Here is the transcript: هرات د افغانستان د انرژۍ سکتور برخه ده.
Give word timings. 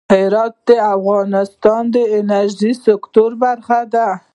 هرات 0.13 0.53
د 0.67 0.69
افغانستان 0.95 1.81
د 1.95 1.97
انرژۍ 2.19 2.73
سکتور 2.85 3.31
برخه 3.43 3.79
ده. 3.93 4.07